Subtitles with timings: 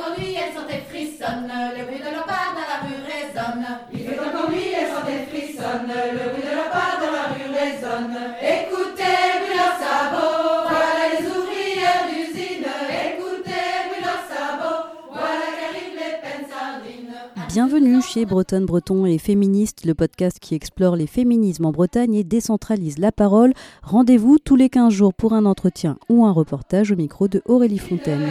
[0.00, 3.66] encore nuit, elles sont et frissonnent, le bruit de leur pas dans la rue résonne.
[3.92, 7.26] Il fait encore nuit, elles sont et frissonnent, le bruit de leur pas dans la
[7.36, 8.16] rue résonne.
[8.40, 12.64] Écoutez, bruit leurs sabots, voilà les ouvrières d'usine.
[12.64, 17.14] Écoutez, bruit leurs sabots, voilà qu'arrivent les peines sardines.
[17.48, 22.24] Bienvenue chez Bretonne Breton et Féministe, le podcast qui explore les féminismes en Bretagne et
[22.24, 23.52] décentralise la parole.
[23.82, 27.78] Rendez-vous tous les 15 jours pour un entretien ou un reportage au micro de Aurélie
[27.78, 28.30] Fontaine.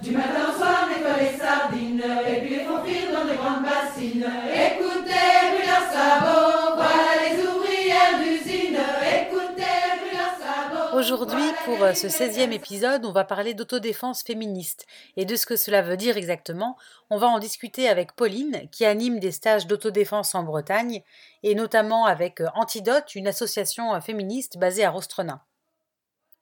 [0.00, 3.64] Du matin au soir, nettoie les sardines, et puis les font frire dans de grandes
[3.64, 4.26] bassines.
[4.52, 5.02] Écoutez,
[6.76, 8.78] voilà les ouvrières d'usine.
[9.20, 9.62] Écoutez.
[10.94, 14.86] Aujourd'hui, pour euh, ce 16e épisode, on va parler d'autodéfense féministe.
[15.16, 16.76] Et de ce que cela veut dire exactement,
[17.10, 21.02] on va en discuter avec Pauline, qui anime des stages d'autodéfense en Bretagne,
[21.42, 25.40] et notamment avec euh, Antidote, une association euh, féministe basée à Rostrenin.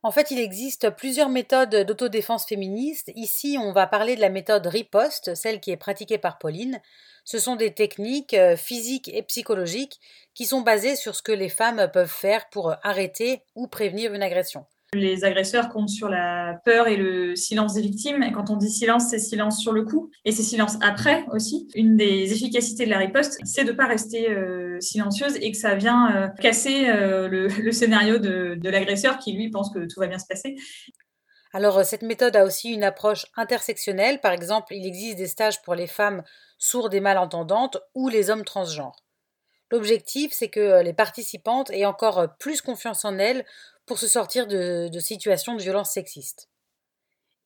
[0.02, 3.12] En fait, il existe plusieurs méthodes d'autodéfense féministe.
[3.16, 6.80] Ici, on va parler de la méthode riposte, celle qui est pratiquée par Pauline.
[7.24, 10.00] Ce sont des techniques euh, physiques et psychologiques
[10.32, 14.22] qui sont basées sur ce que les femmes peuvent faire pour arrêter ou prévenir une
[14.22, 14.64] agression.
[14.92, 18.24] Les agresseurs comptent sur la peur et le silence des victimes.
[18.24, 21.68] Et quand on dit silence, c'est silence sur le coup et c'est silence après aussi.
[21.76, 25.56] Une des efficacités de la riposte, c'est de ne pas rester euh, silencieuse et que
[25.56, 30.08] ça vient euh, casser euh, le, scénario de, l'agresseur qui, lui, pense que tout va
[30.08, 30.56] bien se passer.
[31.52, 34.20] Alors, cette méthode a aussi une approche intersectionnelle.
[34.20, 36.24] Par exemple, il existe des stages pour les femmes
[36.58, 38.96] sourdes et malentendantes ou les hommes transgenres.
[39.70, 43.44] L'objectif, c'est que les participantes aient encore plus confiance en elles
[43.90, 46.48] pour se sortir de, situations de violence sexiste.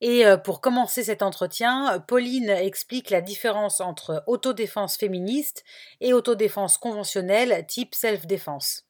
[0.03, 5.65] Et euh, pour commencer cet entretien, Pauline explique la différence entre autodéfense féministe
[6.03, 8.84] et autodéfense conventionnelle type self-défense.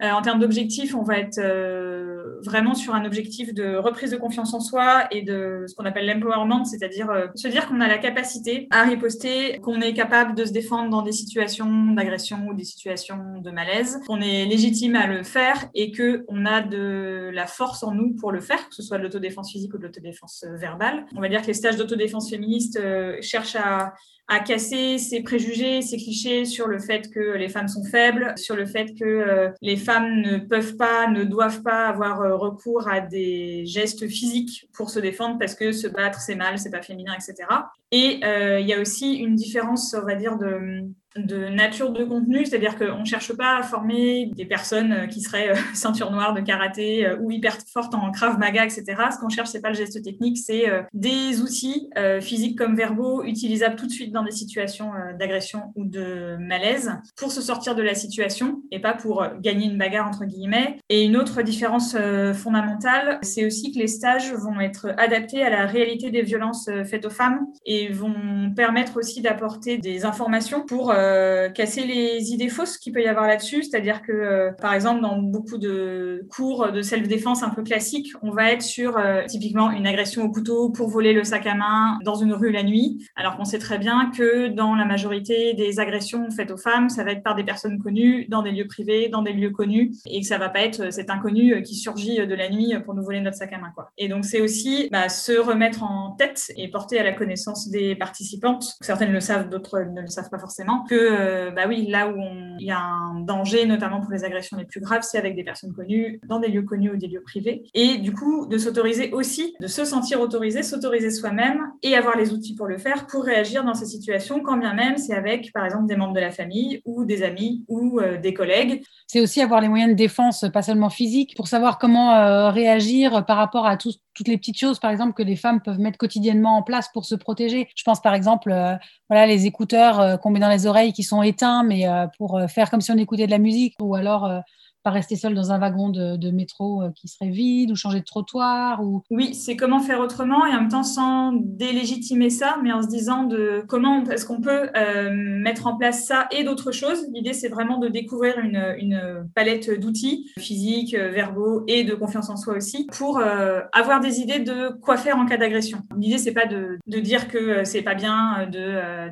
[0.00, 4.16] Euh, en termes d'objectifs, on va être euh, vraiment sur un objectif de reprise de
[4.16, 7.88] confiance en soi et de ce qu'on appelle l'empowerment, c'est-à-dire euh, se dire qu'on a
[7.88, 12.54] la capacité à riposter, qu'on est capable de se défendre dans des situations d'agression ou
[12.54, 17.30] des situations de malaise, qu'on est légitime à le faire et que on a de
[17.32, 19.82] la force en nous pour le faire, que ce soit de l'autodéfense physique ou de
[19.82, 21.06] l'autodéfense verbale.
[21.16, 22.80] On va dire que les stages d'autodéfense féministe
[23.20, 23.94] cherchent à
[24.28, 28.56] à casser ces préjugés, ces clichés sur le fait que les femmes sont faibles, sur
[28.56, 32.88] le fait que euh, les femmes ne peuvent pas, ne doivent pas avoir euh, recours
[32.88, 36.82] à des gestes physiques pour se défendre parce que se battre c'est mal, c'est pas
[36.82, 37.48] féminin, etc.
[37.90, 40.84] Et euh, il y a aussi une différence, on va dire, de
[41.16, 45.52] de nature de contenu, c'est-à-dire qu'on ne cherche pas à former des personnes qui seraient
[45.74, 48.84] ceinture noire de karaté ou hyper fortes en krav maga, etc.
[49.12, 51.88] Ce qu'on cherche, c'est pas le geste technique, c'est des outils
[52.20, 57.32] physiques comme verbaux utilisables tout de suite dans des situations d'agression ou de malaise pour
[57.32, 60.78] se sortir de la situation et pas pour gagner une bagarre entre guillemets.
[60.88, 61.96] Et une autre différence
[62.34, 67.06] fondamentale, c'est aussi que les stages vont être adaptés à la réalité des violences faites
[67.06, 72.76] aux femmes et vont permettre aussi d'apporter des informations pour euh, casser les idées fausses
[72.76, 73.62] qu'il peut y avoir là-dessus.
[73.62, 78.30] C'est-à-dire que, euh, par exemple, dans beaucoup de cours de self-défense un peu classiques, on
[78.30, 81.98] va être sur euh, typiquement une agression au couteau pour voler le sac à main
[82.04, 85.80] dans une rue la nuit, alors qu'on sait très bien que dans la majorité des
[85.80, 89.08] agressions faites aux femmes, ça va être par des personnes connues, dans des lieux privés,
[89.08, 92.34] dans des lieux connus, et que ça va pas être cet inconnu qui surgit de
[92.34, 93.70] la nuit pour nous voler notre sac à main.
[93.74, 93.90] Quoi.
[93.96, 97.94] Et donc, c'est aussi bah, se remettre en tête et porter à la connaissance des
[97.94, 102.08] participantes, certaines le savent, d'autres ne le savent pas forcément, que euh, bah oui, là
[102.08, 102.20] où
[102.58, 105.44] il y a un danger, notamment pour les agressions les plus graves, c'est avec des
[105.44, 107.64] personnes connues, dans des lieux connus ou des lieux privés.
[107.74, 112.32] Et du coup, de s'autoriser aussi, de se sentir autorisé, s'autoriser soi-même et avoir les
[112.32, 115.64] outils pour le faire, pour réagir dans ces situations, quand bien même c'est avec, par
[115.64, 118.82] exemple, des membres de la famille ou des amis ou euh, des collègues.
[119.06, 123.24] C'est aussi avoir les moyens de défense, pas seulement physiques, pour savoir comment euh, réagir
[123.26, 125.98] par rapport à tout, toutes les petites choses, par exemple, que les femmes peuvent mettre
[125.98, 127.68] quotidiennement en place pour se protéger.
[127.74, 128.74] Je pense par exemple, euh,
[129.08, 131.86] voilà, les écouteurs qu'on met dans les oreilles qui sont éteints, mais
[132.18, 134.42] pour faire comme si on écoutait de la musique, ou alors
[134.82, 138.82] pas rester seul dans un wagon de, métro qui serait vide, ou changer de trottoir.
[138.82, 139.02] Ou...
[139.10, 142.88] Oui, c'est comment faire autrement et en même temps sans délégitimer ça, mais en se
[142.88, 147.06] disant de comment est-ce qu'on peut euh, mettre en place ça et d'autres choses.
[147.12, 152.36] L'idée, c'est vraiment de découvrir une, une palette d'outils physiques, verbaux et de confiance en
[152.36, 155.82] soi aussi pour euh, avoir des idées de quoi faire en cas d'agression.
[155.96, 158.48] L'idée, c'est pas de, de, dire que c'est pas bien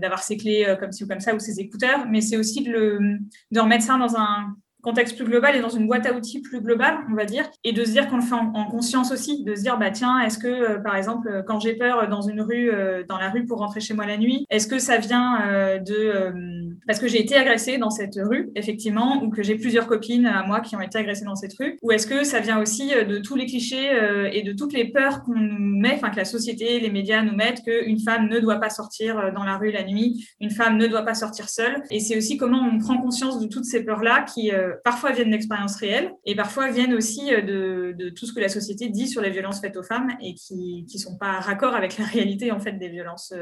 [0.00, 2.70] d'avoir ses clés comme ci ou comme ça ou ses écouteurs, mais c'est aussi de,
[2.70, 3.18] le,
[3.50, 4.54] de remettre ça dans un
[4.86, 7.72] contexte plus global et dans une boîte à outils plus globale, on va dire, et
[7.72, 10.20] de se dire qu'on le fait en, en, conscience aussi, de se dire, bah tiens,
[10.20, 13.44] est-ce que, euh, par exemple, quand j'ai peur dans une rue, euh, dans la rue
[13.46, 17.20] pour rentrer chez moi la nuit, est-ce que ça vient euh, de parce que j'ai
[17.20, 20.80] été agressée dans cette rue, effectivement, ou que j'ai plusieurs copines à moi qui ont
[20.80, 23.90] été agressées dans cette rue Ou est-ce que ça vient aussi de tous les clichés
[24.32, 27.34] et de toutes les peurs qu'on nous met, enfin que la société, les médias nous
[27.34, 30.86] mettent, qu'une femme ne doit pas sortir dans la rue la nuit, une femme ne
[30.86, 31.82] doit pas sortir seule.
[31.90, 34.50] Et c'est aussi comment on prend conscience de toutes ces peurs-là qui
[34.84, 38.88] parfois viennent d'expériences réelles et parfois viennent aussi de, de, tout ce que la société
[38.88, 42.04] dit sur les violences faites aux femmes et qui ne sont pas raccord avec la
[42.04, 43.32] réalité en fait des violences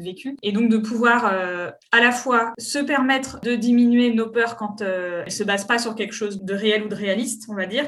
[0.00, 0.36] vécues.
[0.42, 5.20] Et donc de pouvoir à la fois se permettre de diminuer nos peurs quand euh,
[5.20, 7.66] elles ne se basent pas sur quelque chose de réel ou de réaliste, on va
[7.66, 7.84] dire,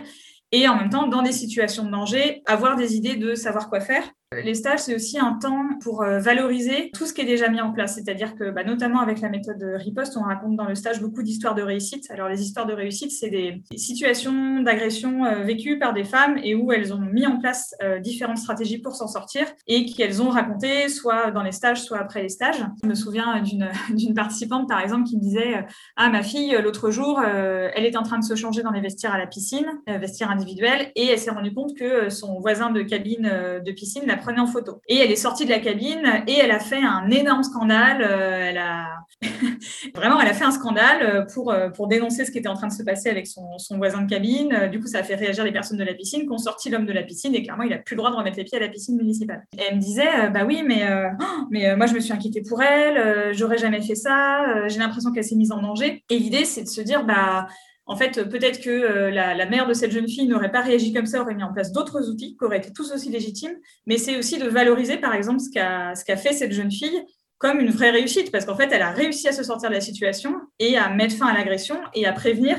[0.53, 3.81] et en même temps, dans des situations de danger, avoir des idées de savoir quoi
[3.81, 7.49] faire les stages, c'est aussi un temps pour euh, valoriser tout ce qui est déjà
[7.49, 7.95] mis en place.
[7.95, 11.55] C'est-à-dire que, bah, notamment avec la méthode riposte, on raconte dans le stage beaucoup d'histoires
[11.55, 12.11] de réussite.
[12.11, 16.57] Alors, les histoires de réussite, c'est des, situations d'agression euh, vécues par des femmes et
[16.57, 20.31] où elles ont mis en place euh, différentes stratégies pour s'en sortir et qu'elles ont
[20.31, 22.65] racontées soit dans les stages, soit après les stages.
[22.83, 25.65] Je me souviens d'une participante, par exemple, qui me disait
[25.95, 29.15] Ah, ma fille, l'autre jour, elle est en train de se changer dans les vestiaires
[29.15, 33.31] à la piscine, vestiaires individuels, et elle s'est rendue compte que son voisin de cabine
[33.65, 34.81] de piscine prenait en photo.
[34.89, 38.03] Et elle est sortie de la cabine et elle a fait un énorme scandale.
[38.03, 38.87] Euh, elle a
[39.95, 42.55] vraiment, elle a fait un scandale euh, pour, euh, pour dénoncer ce qui était en
[42.55, 44.69] train de se passer avec son, son voisin de cabine.
[44.71, 46.87] Du coup, ça a fait réagir les personnes de la piscine, qui ont sorti l'homme
[46.87, 48.61] de la piscine et clairement, il a plus le droit de remettre les pieds à
[48.61, 49.45] la piscine municipale.
[49.57, 50.85] Et elle me disait, bah oui, mais,
[51.51, 55.25] mais moi, je me suis inquiétée pour elle, j'aurais jamais fait ça, j'ai l'impression qu'elle
[55.25, 56.05] s'est mise en danger.
[56.11, 57.47] Et l'idée, c'est de se dire, bah
[57.87, 61.07] en fait, peut-être que euh, la, mère de cette jeune fille n'aurait pas réagi comme
[61.07, 63.57] ça, aurait mis en place d'autres outils qui auraient été tous aussi légitimes.
[63.87, 67.05] Mais c'est aussi de valoriser, par exemple, ce qu'a fait cette jeune fille
[67.39, 69.81] comme une vraie réussite, parce qu'en fait, elle a réussi à se sortir de la
[69.81, 72.57] situation et à mettre fin à l'agression et à prévenir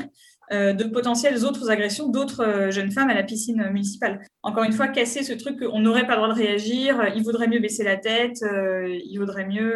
[0.50, 4.22] de potentielles autres agressions d'autres euh, jeunes femmes à la piscine municipale.
[4.42, 7.48] Encore une fois, casser ce truc qu'on n'aurait pas le droit de réagir, il vaudrait
[7.48, 9.74] mieux baisser la tête, il vaudrait mieux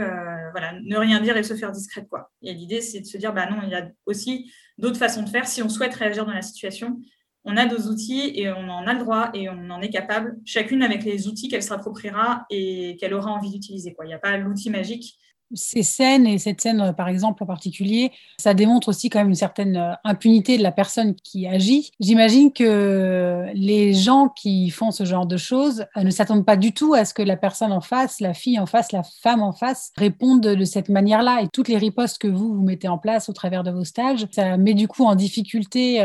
[0.85, 2.09] ne rien dire et se faire discrète.
[2.09, 2.31] Quoi.
[2.43, 5.29] Et l'idée, c'est de se dire, bah non, il y a aussi d'autres façons de
[5.29, 5.47] faire.
[5.47, 7.01] Si on souhaite réagir dans la situation,
[7.45, 10.37] on a dos outils et on en a le droit et on en est capable,
[10.45, 13.95] chacune avec les outils qu'elle s'appropriera et qu'elle aura envie d'utiliser.
[14.03, 15.19] Il n'y a pas l'outil magique
[15.55, 19.29] ces scènes et cette scène euh, par exemple en particulier, ça démontre aussi quand même
[19.29, 21.91] une certaine euh, impunité de la personne qui agit.
[22.01, 26.73] J'imagine que les gens qui font ce genre de choses euh, ne s'attendent pas du
[26.73, 29.53] tout à ce que la personne en face, la fille en face, la femme en
[29.53, 31.43] face répondent de cette manière-là.
[31.43, 34.27] Et toutes les ripostes que vous, vous mettez en place au travers de vos stages,
[34.31, 36.03] ça met du coup en difficulté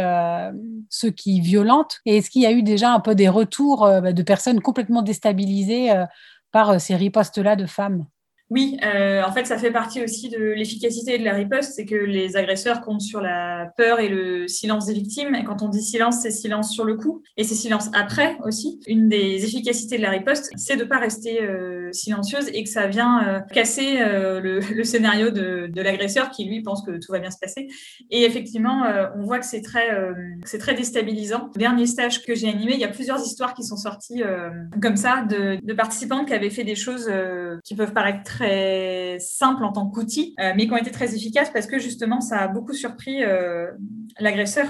[0.89, 1.99] ceux qui violentent.
[2.05, 5.01] Et est-ce qu'il y a eu déjà un peu des retours bah, de personnes complètement
[5.01, 5.91] déstabilisées
[6.51, 8.05] par ces ripostes-là de femmes?
[8.49, 11.95] Oui, euh, en fait, ça fait partie aussi de l'efficacité de la riposte, c'est que
[11.95, 15.35] les agresseurs comptent sur la peur et le silence des victimes.
[15.35, 18.79] Et quand on dit silence, c'est silence sur le coup et c'est silence après aussi.
[18.87, 22.69] Une des efficacités de la riposte, c'est de ne pas rester euh, silencieuse et que
[22.69, 27.11] ça vient euh, casser le, le, scénario de, de l'agresseur qui lui pense que tout
[27.11, 27.67] va bien se passer.
[28.11, 28.85] Et effectivement,
[29.17, 29.89] on voit que c'est très,
[30.45, 31.49] c'est très déstabilisant.
[31.55, 34.21] dernier stage que j'ai animé, il y a plusieurs histoires qui sont sorties
[34.81, 37.11] comme ça de, de participantes qui avaient fait des choses
[37.63, 38.36] qui peuvent paraître très
[39.19, 42.39] simples en tant qu'outil, euh, mais qui ont été très efficaces parce que justement, ça
[42.39, 43.71] a beaucoup surpris euh,
[44.19, 44.67] l'agresseur.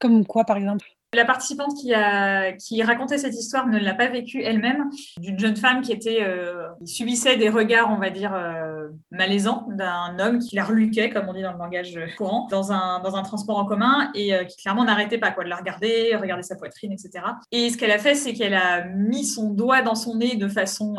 [0.00, 0.86] Comme quoi, par exemple?
[1.14, 5.56] La participante qui, a, qui racontait cette histoire ne l'a pas vécue elle-même, d'une jeune
[5.56, 8.77] femme qui était, euh, subissait des regards, on va dire, euh,
[9.10, 13.00] malaisants d'un homme qui la reluquait, comme on dit dans le langage courant, dans un,
[13.00, 16.16] dans un transport en commun et euh, qui clairement n'arrêtait pas quoi, de la regarder,
[16.16, 17.24] regarder sa poitrine, etc.
[17.52, 20.48] Et ce qu'elle a fait, c'est qu'elle a mis son doigt dans son nez de
[20.48, 20.96] façon,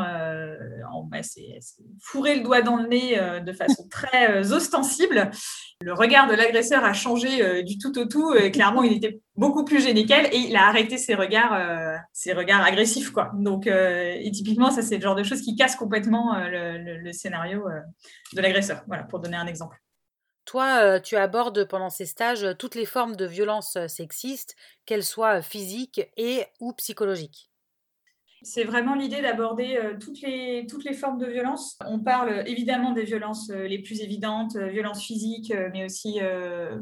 [0.91, 1.59] en, bah, c'est,
[2.01, 5.31] fourré le doigt dans le nez de façon très ostensible
[5.81, 8.33] le regard de l'agresseur a changé euh, du tout au tout.
[8.33, 11.95] et clairement, il était beaucoup plus gêné qu'elle et il a arrêté ses regards, euh,
[12.11, 13.31] ses regards agressifs, quoi.
[13.35, 17.63] Donc, euh, et typiquement, ça, c'est le genre de choses qui casse complètement le, scénario
[18.33, 18.83] de l'agresseur.
[18.87, 19.77] Voilà, pour donner un exemple.
[20.45, 24.55] Toi, tu abordes pendant ces stages toutes les formes de violence sexistes,
[24.85, 27.49] qu'elles soient physiques et ou psychologiques.
[28.41, 31.77] C'est vraiment l'idée d'aborder euh, toutes, les, toutes les formes de violence.
[31.85, 36.19] On parle évidemment des violences euh, les plus évidentes, euh, violences physiques, mais aussi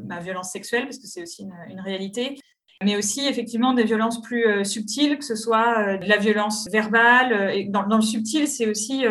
[0.04, 2.38] ma violence sexuelle, parce que c'est aussi une, réalité
[2.84, 6.68] mais aussi effectivement des violences plus euh, subtiles, que ce soit euh, de la violence
[6.70, 7.32] verbale.
[7.32, 9.04] Euh, et dans, le subtil, c'est aussi,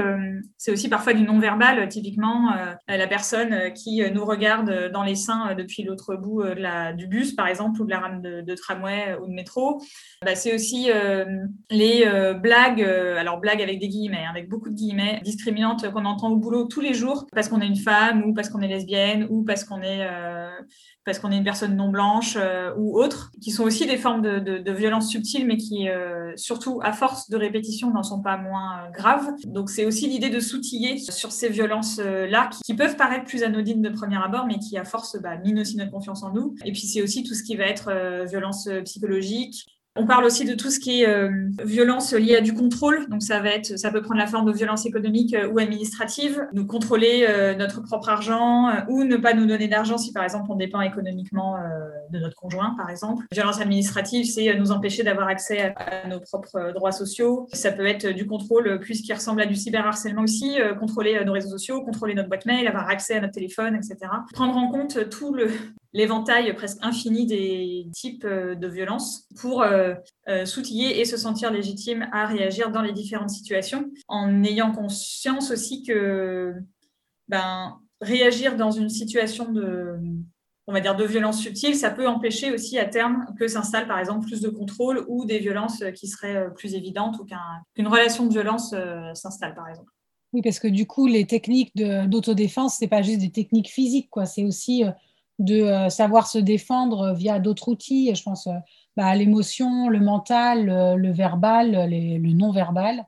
[0.57, 1.87] c'est aussi parfois du non-verbal.
[1.89, 2.53] Typiquement,
[2.87, 6.43] la personne qui nous regarde dans les seins depuis l'autre bout
[6.95, 9.81] du bus, par exemple, ou de la rame de, de tramway ou de métro.
[10.23, 10.89] Bah, c'est aussi
[11.69, 12.05] les
[12.41, 16.37] blagues, alors blagues avec des guillemets, hein, avec beaucoup de guillemets, discriminantes qu'on entend au
[16.37, 19.43] boulot tous les jours parce qu'on est une femme ou parce qu'on est lesbienne ou
[19.43, 20.07] parce qu'on est
[21.07, 24.21] parce qu'on est une personne non blanche euh, ou autre, qui sont aussi des formes
[24.21, 28.35] de, de, violences subtiles, mais qui, euh, surtout à force de répétition, n'en sont pas
[28.35, 29.29] moins euh, graves.
[29.45, 33.89] Donc c'est aussi l'idée de s'outiller sur ces violences-là, qui, peuvent paraître plus anodines de
[33.89, 36.55] premier abord, mais qui à force bah, minent aussi notre confiance en nous.
[36.65, 37.89] Et puis c'est aussi tout ce qui va être
[38.27, 39.65] violence psychologique,
[39.97, 41.29] on parle aussi de tout ce qui est euh,
[41.63, 43.07] violence liée à du contrôle.
[43.09, 46.47] Donc ça va être, ça peut prendre la forme de violence économique euh, ou administrative,
[46.53, 50.45] nous contrôler euh, notre propre argent ou ne pas nous donner d'argent si par exemple
[50.49, 51.55] on dépend économiquement
[52.11, 53.25] de notre conjoint, par exemple.
[53.31, 57.47] Violence administrative, c'est nous empêcher d'avoir accès à, nos propres droits sociaux.
[57.53, 61.49] Ça peut être du contrôle plus qui ressemble à du cyberharcèlement aussi, contrôler nos réseaux
[61.49, 63.97] sociaux, contrôler notre boîte mail, avoir accès à notre téléphone, etc.
[64.33, 65.49] Prendre en compte tout le
[65.97, 69.95] l'éventail presque infini des types euh, de violences pour euh,
[70.29, 75.49] euh, s'outiller et se sentir légitime à réagir dans les différentes situations, en ayant conscience
[75.49, 76.53] aussi que
[77.27, 79.95] ben, réagir dans une situation de,
[80.67, 83.97] on va dire, de violence subtile, ça peut empêcher aussi à terme que s'installe par
[83.97, 88.31] exemple plus de contrôle ou des violences qui seraient plus évidentes ou qu'une relation de
[88.31, 88.75] violence
[89.15, 89.91] s'installe par exemple.
[90.33, 94.09] Oui, parce que du coup, les techniques d'autodéfense, ce n'est pas juste des techniques physiques.
[94.25, 94.83] C'est aussi
[95.39, 98.13] de euh, savoir se défendre via d'autres outils.
[98.15, 98.53] Je pense euh,
[98.95, 100.65] bah, l'émotion, le mental,
[100.97, 103.05] le, verbal, le non-verbal.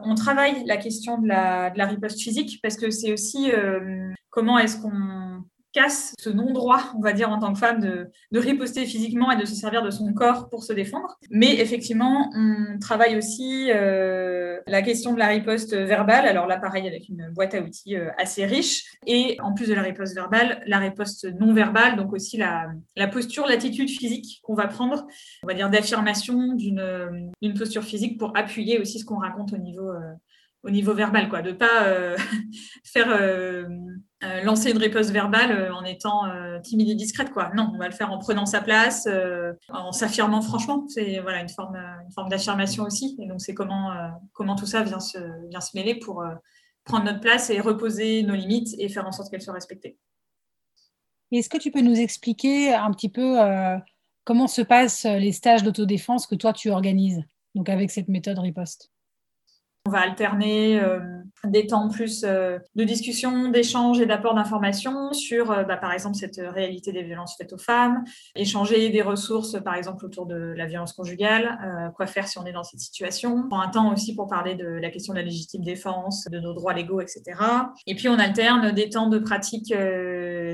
[0.00, 4.12] On travaille la question de la, de la riposte physique parce que c'est aussi euh,
[4.30, 8.38] comment est-ce qu'on casse ce non-droit, on va dire, en tant que femme, de, de,
[8.38, 11.18] riposter physiquement et de se servir de son corps pour se défendre.
[11.30, 16.26] Mais effectivement, on travaille aussi euh, la question de la riposte verbale.
[16.26, 18.84] Alors là, pareil, avec une boîte à outils euh, assez riche.
[19.06, 23.08] Et en plus de la riposte verbale, la riposte non verbale, donc aussi la, la
[23.08, 25.06] posture, l'attitude physique qu'on va prendre,
[25.42, 29.88] on va dire d'affirmation d'une posture physique pour appuyer aussi ce qu'on raconte au niveau,
[29.90, 30.14] euh,
[30.62, 32.16] au niveau verbal, quoi, de pas euh,
[32.84, 33.66] faire euh,
[34.24, 36.24] euh, lancer une riposte verbale en étant
[36.62, 37.50] timide et discrète, quoi.
[37.54, 39.08] Non, on va le faire en prenant sa place,
[39.68, 40.86] en s'affirmant franchement.
[40.88, 43.16] C'est voilà une forme, une forme d'affirmation aussi.
[43.20, 43.92] Et donc c'est comment
[44.32, 46.24] comment tout ça vient se vient se mêler pour
[46.84, 49.98] prendre notre place et reposer nos limites et faire en sorte qu'elles soient respectées.
[51.30, 53.36] Est-ce que tu peux nous expliquer un petit peu
[54.24, 57.22] comment se passent les stages d'autodéfense que toi tu organises,
[57.54, 58.90] donc avec cette méthode riposte?
[59.88, 61.00] On va alterner euh,
[61.44, 66.16] des temps plus euh, de discussion, d'échange et d'apport d'informations sur, euh, bah, par exemple,
[66.16, 68.04] cette réalité des violences faites aux femmes,
[68.34, 71.58] échanger des ressources, par exemple, autour de la violence conjugale,
[71.96, 73.34] quoi faire si on est dans cette situation.
[73.44, 76.38] On prend un temps aussi pour parler de la question de la légitime défense, de
[76.38, 77.22] nos droits légaux, etc.
[77.86, 79.74] Et puis, on alterne des temps de pratique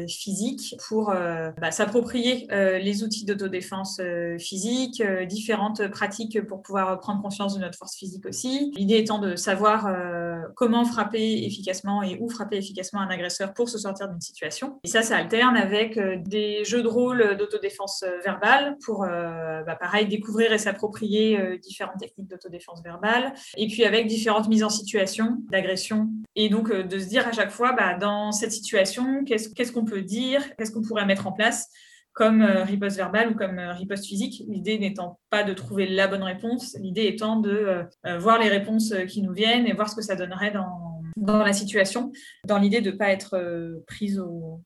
[0.09, 1.13] physique pour
[1.61, 4.01] bah, s'approprier les outils d'autodéfense
[4.39, 8.73] physique, différentes pratiques pour pouvoir prendre conscience de notre force physique aussi.
[8.77, 13.69] L'idée étant de savoir euh, comment frapper efficacement et où frapper efficacement un agresseur pour
[13.69, 14.79] se sortir d'une situation.
[14.85, 19.77] Et ça, ça alterne avec euh, des jeux de rôle d'autodéfense euh, verbale pour, bah,
[19.79, 23.35] pareil, découvrir et s'approprier différentes techniques d'autodéfense verbale.
[23.57, 26.09] Et puis avec différentes mises en situation d'agression.
[26.37, 30.03] Et donc de se dire à chaque fois, bah, dans cette situation, qu'est-ce qu'on peut
[30.03, 31.71] dire, qu'est-ce qu'on pourrait mettre en place
[32.15, 34.45] comme euh, riposte verbale ou comme euh, riposte physique.
[34.49, 38.95] L'idée n'étant pas de trouver la bonne réponse, l'idée étant de euh, voir les réponses
[39.09, 42.13] qui nous viennent et voir ce que ça donnerait dans, la situation,
[42.47, 44.63] dans l'idée de ne pas être prise au,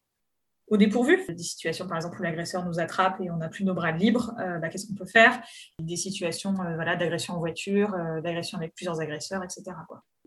[0.72, 1.24] dépourvu.
[1.26, 4.34] Des situations, par exemple, où l'agresseur nous attrape et on n'a plus nos bras libres,
[4.36, 5.40] bah, qu'est-ce qu'on peut faire?
[5.80, 9.62] Des situations voilà, d'agression en voiture, d'agression avec plusieurs agresseurs, etc.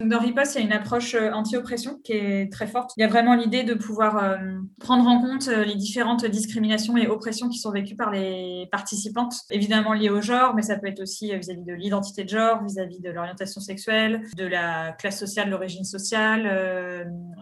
[0.06, 2.92] Dans Riposte, il y a une approche euh, anti-oppression qui est très forte.
[2.98, 4.38] Il y a vraiment l'idée de pouvoir euh,
[4.80, 9.34] prendre en compte euh, les différentes discriminations et oppressions qui sont vécues par les participantes,
[9.52, 13.00] évidemment liées au genre, mais ça peut être aussi vis-à-vis de l'identité de genre, vis-à-vis
[13.00, 16.44] de l'orientation sexuelle, de la classe sociale, l'origine sociale,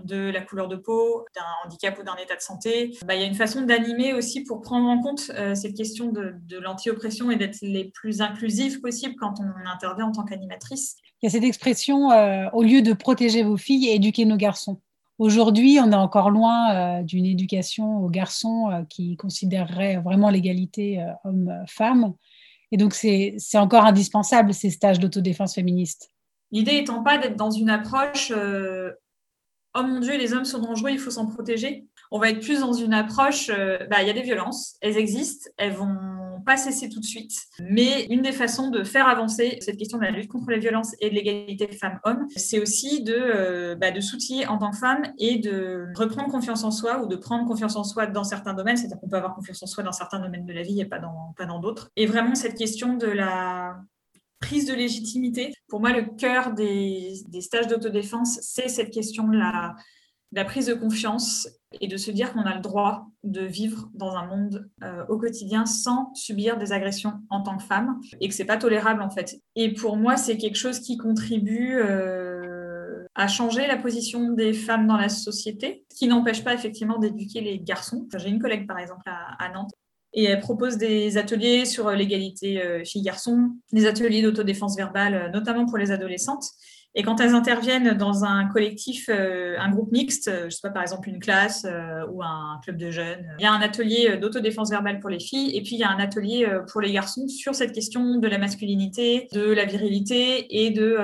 [0.03, 2.97] de la couleur de peau, d'un handicap ou d'un état de santé.
[3.05, 6.57] Bah, il y a une façon d'animer aussi pour prendre en compte cette question de
[6.57, 10.97] l'anti-oppression et d'être les plus inclusives possibles quand on intervient en tant qu'animatrice.
[11.21, 14.81] Il y a cette expression euh, au lieu de protéger vos filles, éduquer nos garçons.
[15.17, 21.05] Aujourd'hui, on est encore loin euh, d'une éducation aux garçons euh, qui considérerait vraiment l'égalité
[21.25, 22.13] homme-femme.
[22.71, 26.11] Et donc, c'est encore indispensable, ces stages d'autodéfense féministe.
[26.51, 28.31] L'idée étant pas d'être dans une approche
[29.75, 31.85] Oh mon Dieu, les hommes sont dangereux, il faut s'en protéger.
[32.11, 33.49] On va être plus dans une approche
[33.89, 37.33] bah, il y a des violences, elles existent, elles vont pas cesser tout de suite.
[37.59, 40.95] Mais une des façons de faire avancer cette question de la lutte contre les violences
[40.99, 45.03] et de l'égalité femmes-hommes, c'est aussi de, euh, bah, de s'outiller en tant que femme
[45.17, 48.77] et de reprendre confiance en soi ou de prendre confiance en soi dans certains domaines.
[48.77, 50.99] C'est-à-dire qu'on peut avoir confiance en soi dans certains domaines de la vie et pas
[50.99, 51.91] dans, pas dans d'autres.
[51.95, 53.77] Et vraiment cette question de la
[54.39, 55.53] prise de légitimité.
[55.67, 59.75] Pour moi, le cœur des, des stages d'autodéfense, c'est cette question de la,
[60.31, 61.47] la prise de confiance
[61.79, 65.17] et de se dire qu'on a le droit de vivre dans un monde euh, au
[65.17, 69.09] quotidien sans subir des agressions en tant que femme et que c'est pas tolérable en
[69.09, 69.39] fait.
[69.55, 74.87] Et pour moi, c'est quelque chose qui contribue euh, à changer la position des femmes
[74.87, 78.07] dans la société, qui n'empêche pas effectivement d'éduquer les garçons.
[78.17, 79.71] J'ai une collègue par exemple à, Nantes
[80.13, 85.77] et elle propose des ateliers sur l'égalité euh, filles-garçons, des ateliers d'autodéfense verbale, notamment pour
[85.77, 86.45] les adolescentes.
[86.95, 90.71] Et quand elles interviennent dans un collectif, euh, un groupe mixte, euh, je sais pas,
[90.71, 94.17] par exemple une classe euh, ou un club de jeunes, il y a un atelier
[94.17, 97.27] d'autodéfense verbale pour les filles et puis il y a un atelier pour les garçons
[97.27, 100.97] sur cette question de la masculinité, de la virilité et de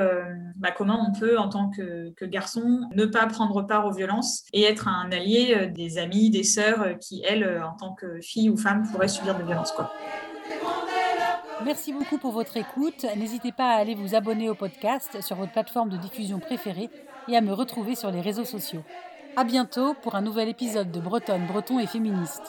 [0.56, 4.44] bah, comment on peut, en tant que, que, garçon, ne pas prendre part aux violences
[4.54, 8.58] et être un allié des amis, des sœurs qui, elles, en tant que filles ou
[8.58, 9.72] femmes, pourraient subir des violences.
[9.72, 9.92] Quoi.
[11.64, 13.06] Merci beaucoup pour votre écoute.
[13.16, 16.90] N'hésitez pas à aller vous abonner au podcast sur votre plateforme de diffusion préférée
[17.28, 18.84] et à me retrouver sur les réseaux sociaux.
[19.38, 22.44] À bientôt pour un nouvel épisode de Bretonne, Breton et Féministe.